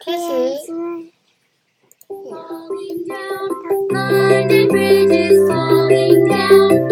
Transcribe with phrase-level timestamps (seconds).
[0.00, 0.70] kisses.
[2.08, 3.50] Falling down,
[4.70, 6.88] bridges falling down,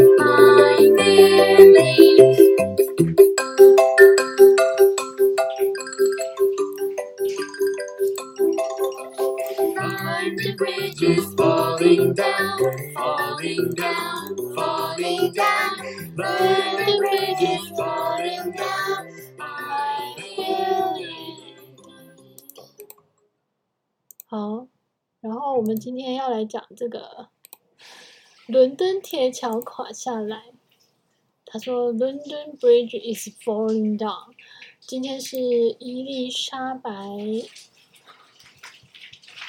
[11.03, 12.59] is falling down,
[12.95, 15.71] falling down, falling down.
[16.17, 17.01] Falling
[24.33, 24.67] 好，
[25.21, 27.29] 然后我们今天要来讲这个
[28.47, 30.45] 伦敦铁桥垮下来。
[31.45, 34.33] 他说：“London Bridge is falling down。”
[34.81, 36.91] 今天是伊丽莎白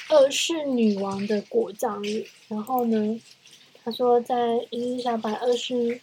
[0.09, 2.25] 二世女王的国葬日。
[2.49, 3.21] 然后呢，
[3.85, 6.01] 他说在伊丽莎白二世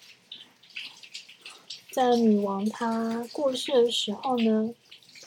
[1.91, 4.75] 在女王她过世的时候呢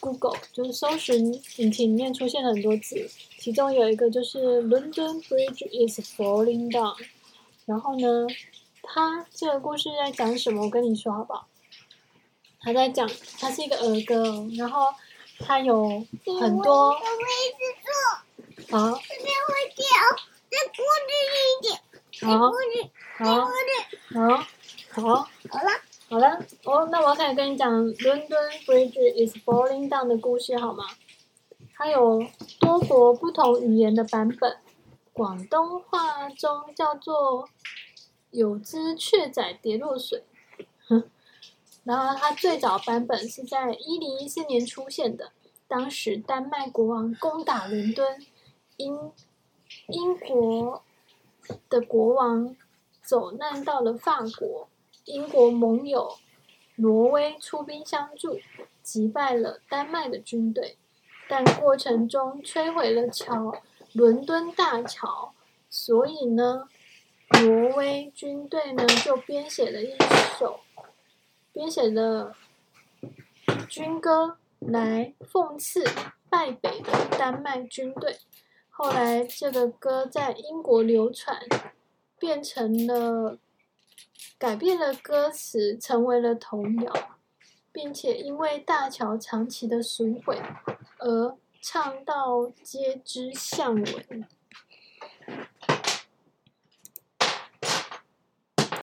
[0.04, 3.10] ，Google 就是搜寻引擎里面出现了很多字。
[3.40, 6.98] 其中有一个就是 London Bridge is falling down，
[7.66, 8.28] 然后呢，
[8.82, 10.64] 它这个故事在讲什么？
[10.64, 11.48] 我跟你说好不好？
[12.60, 13.10] 他在讲，
[13.40, 14.94] 他是一个儿歌，然后
[15.40, 16.06] 他有
[16.42, 16.92] 很多。
[16.92, 17.00] 好。
[19.08, 19.86] 这边会掉，
[20.52, 21.12] 再过去
[21.48, 21.80] 一点。
[22.22, 22.52] 好。
[23.18, 23.24] 好。
[24.14, 24.20] 好。
[24.90, 25.02] 好。
[25.50, 25.70] 好了。
[26.14, 26.38] 好了。
[26.66, 30.84] 哦，那我要开始跟你讲 London Bridge is falling down 的故事，好吗？
[31.74, 32.24] 它有
[32.60, 34.58] 多国不同语言的版本，
[35.12, 37.50] 广东话中叫做
[38.30, 40.24] “有只雀仔跌落水”，
[41.84, 45.32] 然后它最早版本是在一零一四年出现的。
[45.68, 48.24] 当时丹麦国王攻打伦敦，
[48.78, 49.12] 英
[49.88, 50.84] 英国
[51.68, 52.56] 的国王
[53.02, 54.70] 走难到了法国，
[55.06, 56.18] 英国盟友
[56.76, 58.40] 挪威出兵相助，
[58.82, 60.78] 击败了丹麦的军队。
[61.30, 63.62] 但过程中摧毁了桥，
[63.94, 65.34] 伦敦大桥，
[65.70, 66.68] 所以呢，
[67.30, 69.96] 挪威军队呢就编写了一
[70.38, 70.60] 首，
[71.52, 72.36] 编写了
[73.70, 75.86] 军歌来讽刺
[76.30, 78.18] 败北的丹麦军队。
[78.70, 81.40] 后来这个歌在英国流传，
[82.20, 83.38] 变成了，
[84.38, 86.94] 改变了歌词，成为了童谣。
[87.76, 90.40] 并且因为大桥长期的损毁，
[91.00, 94.28] 而唱到皆知巷闻。